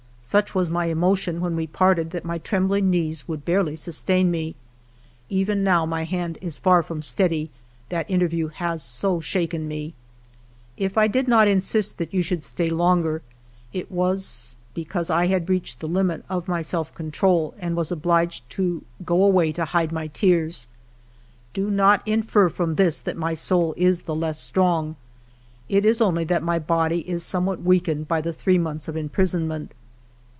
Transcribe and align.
Such 0.23 0.53
was 0.53 0.69
my 0.69 0.85
emotion 0.85 1.41
when 1.41 1.55
we 1.55 1.65
parted 1.65 2.11
that 2.11 2.23
my 2.23 2.37
trembling 2.37 2.91
knees 2.91 3.27
would 3.27 3.43
barely 3.43 3.75
sustain 3.75 4.29
me. 4.29 4.55
Even 5.29 5.63
now, 5.63 5.83
my 5.83 6.03
hand 6.03 6.37
is 6.41 6.59
far 6.59 6.83
from 6.83 7.01
steady, 7.01 7.49
that 7.89 8.07
interview 8.09 8.49
has 8.49 8.83
so 8.83 9.19
shaken 9.19 9.67
me! 9.67 9.95
If 10.77 10.91
I 10.91 10.93
38 10.93 10.93
FIVE 10.93 10.93
YEARS 10.93 10.93
OF 10.93 10.95
MY 10.95 11.01
LIFE 11.01 11.11
did 11.11 11.27
not 11.27 11.47
insist 11.51 11.97
that 11.97 12.13
you 12.13 12.21
should 12.21 12.43
stay 12.43 12.69
longer, 12.69 13.23
it 13.73 13.91
was 13.91 14.55
because 14.75 15.09
I 15.09 15.25
had 15.25 15.49
reached 15.49 15.79
the 15.79 15.87
limit 15.87 16.23
of 16.29 16.47
my 16.47 16.61
self 16.61 16.93
con 16.93 17.09
trol 17.09 17.55
and 17.57 17.75
was 17.75 17.91
obliged 17.91 18.47
to 18.51 18.83
go 19.03 19.23
away 19.25 19.51
to 19.53 19.65
hide 19.65 19.91
my 19.91 20.05
tears. 20.05 20.67
Do 21.55 21.71
not 21.71 22.07
infer 22.07 22.47
from 22.47 22.75
this 22.75 22.99
that 22.99 23.17
my 23.17 23.33
soul 23.33 23.73
is 23.75 24.03
the 24.03 24.15
less 24.15 24.39
strong. 24.39 24.97
It 25.67 25.83
is 25.83 25.99
only 25.99 26.25
that 26.25 26.43
my 26.43 26.59
body 26.59 27.09
is 27.09 27.23
somewhat 27.23 27.63
weakened 27.63 28.07
by 28.07 28.21
the 28.21 28.31
three 28.31 28.59
months 28.59 28.87
of 28.87 28.95
imprison 28.95 29.47
ment. 29.47 29.73